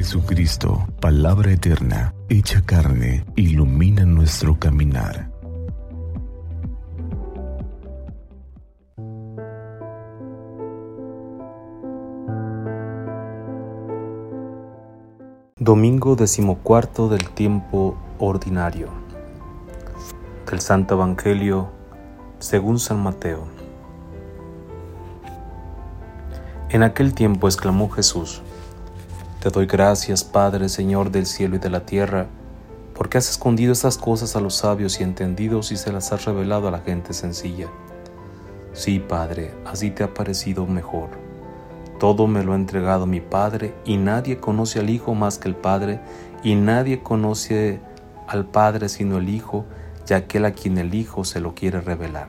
[0.00, 5.30] Jesucristo, palabra eterna, hecha carne, ilumina nuestro caminar.
[15.58, 18.88] Domingo decimocuarto del tiempo ordinario.
[20.50, 21.68] Del Santo Evangelio
[22.38, 23.44] según San Mateo.
[26.70, 28.40] En aquel tiempo exclamó Jesús,
[29.40, 32.26] te doy gracias, Padre, Señor del cielo y de la tierra,
[32.94, 36.68] porque has escondido estas cosas a los sabios y entendidos y se las has revelado
[36.68, 37.68] a la gente sencilla.
[38.74, 41.08] Sí, Padre, así te ha parecido mejor.
[41.98, 45.56] Todo me lo ha entregado mi Padre, y nadie conoce al Hijo más que el
[45.56, 46.00] Padre,
[46.42, 47.80] y nadie conoce
[48.28, 49.64] al Padre sino el Hijo,
[50.08, 52.28] y aquel a quien el Hijo se lo quiere revelar.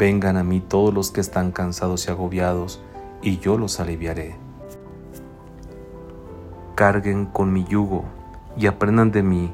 [0.00, 2.80] Vengan a mí todos los que están cansados y agobiados,
[3.22, 4.45] y yo los aliviaré
[6.76, 8.04] carguen con mi yugo
[8.54, 9.50] y aprendan de mí,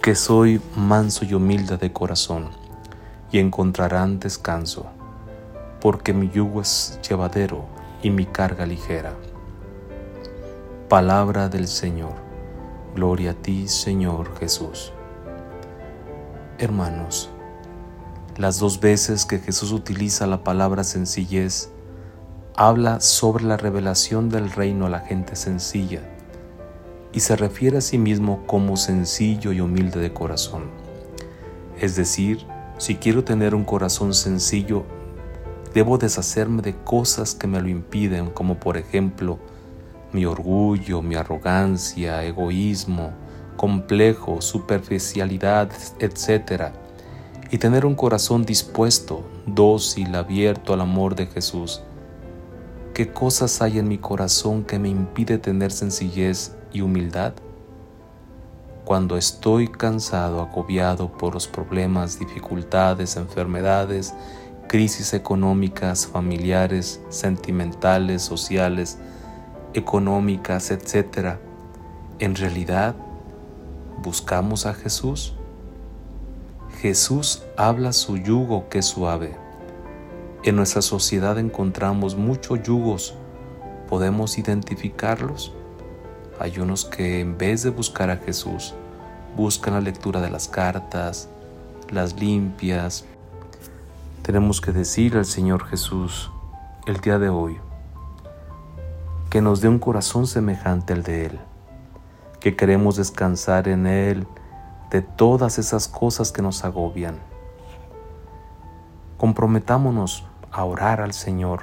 [0.00, 2.48] que soy manso y humilde de corazón,
[3.30, 4.86] y encontrarán descanso,
[5.78, 7.66] porque mi yugo es llevadero
[8.02, 9.12] y mi carga ligera.
[10.88, 12.14] Palabra del Señor.
[12.94, 14.90] Gloria a ti, Señor Jesús.
[16.58, 17.28] Hermanos,
[18.38, 21.70] las dos veces que Jesús utiliza la palabra sencillez,
[22.56, 26.08] habla sobre la revelación del reino a la gente sencilla
[27.12, 30.70] y se refiere a sí mismo como sencillo y humilde de corazón.
[31.78, 32.46] Es decir,
[32.78, 34.84] si quiero tener un corazón sencillo,
[35.74, 39.38] debo deshacerme de cosas que me lo impiden, como por ejemplo
[40.12, 43.12] mi orgullo, mi arrogancia, egoísmo,
[43.56, 46.72] complejo, superficialidad, etc.
[47.50, 51.82] Y tener un corazón dispuesto, dócil, abierto al amor de Jesús.
[52.94, 57.34] ¿Qué cosas hay en mi corazón que me impide tener sencillez y humildad?
[58.84, 64.12] Cuando estoy cansado, agobiado por los problemas, dificultades, enfermedades,
[64.66, 68.98] crisis económicas, familiares, sentimentales, sociales,
[69.74, 71.36] económicas, etc.
[72.18, 72.94] ¿En realidad
[74.02, 75.34] buscamos a Jesús?
[76.80, 79.36] Jesús habla su yugo que es suave.
[80.42, 83.14] En nuestra sociedad encontramos muchos yugos.
[83.88, 85.54] ¿Podemos identificarlos?
[86.38, 88.74] Hay unos que en vez de buscar a Jesús,
[89.36, 91.28] buscan la lectura de las cartas,
[91.90, 93.04] las limpias.
[94.22, 96.30] Tenemos que decir al Señor Jesús
[96.86, 97.58] el día de hoy
[99.30, 101.40] que nos dé un corazón semejante al de Él,
[102.40, 104.26] que queremos descansar en Él
[104.90, 107.18] de todas esas cosas que nos agobian.
[109.16, 111.62] Comprometámonos a orar al Señor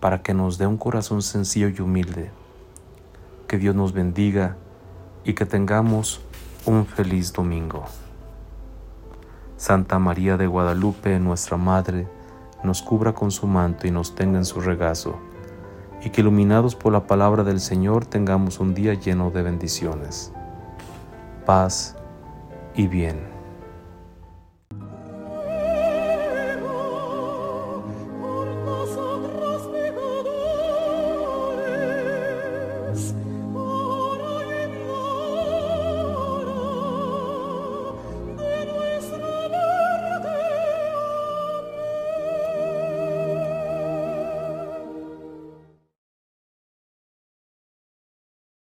[0.00, 2.30] para que nos dé un corazón sencillo y humilde
[3.54, 4.56] que Dios nos bendiga
[5.22, 6.20] y que tengamos
[6.66, 7.84] un feliz domingo.
[9.56, 12.08] Santa María de Guadalupe, nuestra Madre,
[12.64, 15.20] nos cubra con su manto y nos tenga en su regazo,
[16.02, 20.32] y que iluminados por la palabra del Señor tengamos un día lleno de bendiciones,
[21.46, 21.94] paz
[22.74, 23.33] y bien.